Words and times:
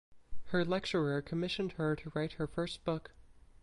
Her 0.45 0.65
lecturer 0.65 1.21
commissioned 1.21 1.73
her 1.73 1.95
to 1.95 2.11
write 2.15 2.31
her 2.31 2.47
first 2.47 2.83
book. 2.83 3.11